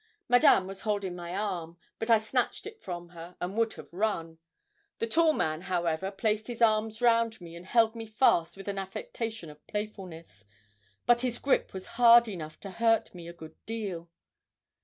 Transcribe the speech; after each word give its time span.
Madame 0.27 0.65
was 0.65 0.81
holding 0.81 1.15
my 1.15 1.31
arm, 1.35 1.77
but 1.99 2.09
I 2.09 2.17
snatched 2.17 2.65
it 2.65 2.81
from 2.81 3.09
her, 3.09 3.37
and 3.39 3.55
would 3.55 3.73
have 3.73 3.93
run; 3.93 4.39
the 4.97 5.05
tall 5.05 5.31
man, 5.31 5.61
however, 5.61 6.09
placed 6.09 6.47
his 6.47 6.59
arms 6.59 7.03
round 7.03 7.39
me 7.39 7.55
and 7.55 7.67
held 7.67 7.95
me 7.95 8.07
fast 8.07 8.57
with 8.57 8.67
an 8.67 8.79
affectation 8.79 9.51
of 9.51 9.67
playfulness, 9.67 10.43
but 11.05 11.21
his 11.21 11.37
grip 11.37 11.71
was 11.71 11.85
hard 12.01 12.27
enough 12.27 12.59
to 12.61 12.71
hurt 12.71 13.13
me 13.13 13.27
a 13.27 13.33
good 13.33 13.63
deal. 13.67 14.09